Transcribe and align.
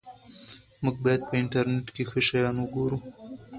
موږ 0.83 0.95
باید 1.03 1.21
په 1.29 1.33
انټرنیټ 1.41 1.87
کې 1.95 2.03
ښه 2.09 2.19
شیان 2.27 2.55
وګورو. 2.59 2.97